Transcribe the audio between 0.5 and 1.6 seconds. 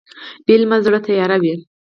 علمه زړه تیاره وي.